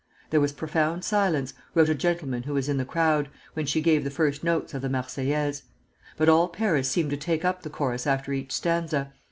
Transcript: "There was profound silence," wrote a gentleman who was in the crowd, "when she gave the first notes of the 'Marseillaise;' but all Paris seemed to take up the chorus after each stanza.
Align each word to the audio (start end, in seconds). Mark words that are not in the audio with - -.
"There 0.31 0.41
was 0.41 0.51
profound 0.51 1.03
silence," 1.05 1.53
wrote 1.75 1.87
a 1.89 1.93
gentleman 1.93 2.41
who 2.41 2.55
was 2.55 2.67
in 2.67 2.77
the 2.77 2.85
crowd, 2.85 3.29
"when 3.53 3.67
she 3.67 3.81
gave 3.81 4.03
the 4.03 4.09
first 4.09 4.43
notes 4.43 4.73
of 4.73 4.81
the 4.81 4.89
'Marseillaise;' 4.89 5.61
but 6.17 6.27
all 6.27 6.47
Paris 6.47 6.89
seemed 6.89 7.11
to 7.11 7.17
take 7.17 7.45
up 7.45 7.61
the 7.61 7.69
chorus 7.69 8.07
after 8.07 8.33
each 8.33 8.51
stanza. 8.51 9.13